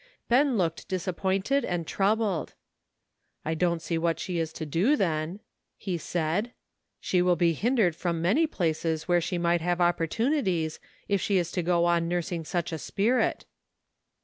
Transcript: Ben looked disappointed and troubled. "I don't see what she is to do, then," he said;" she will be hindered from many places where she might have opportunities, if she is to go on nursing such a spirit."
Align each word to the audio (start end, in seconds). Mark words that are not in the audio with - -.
Ben 0.29 0.57
looked 0.57 0.87
disappointed 0.87 1.63
and 1.63 1.85
troubled. 1.85 2.55
"I 3.45 3.53
don't 3.53 3.83
see 3.83 3.99
what 3.99 4.17
she 4.19 4.39
is 4.39 4.51
to 4.53 4.65
do, 4.65 4.95
then," 4.95 5.41
he 5.77 5.95
said;" 5.99 6.53
she 6.99 7.21
will 7.21 7.35
be 7.35 7.53
hindered 7.53 7.95
from 7.95 8.19
many 8.19 8.47
places 8.47 9.07
where 9.07 9.21
she 9.21 9.37
might 9.37 9.61
have 9.61 9.79
opportunities, 9.79 10.79
if 11.07 11.21
she 11.21 11.37
is 11.37 11.51
to 11.51 11.61
go 11.61 11.85
on 11.85 12.07
nursing 12.07 12.43
such 12.45 12.71
a 12.71 12.79
spirit." 12.79 13.45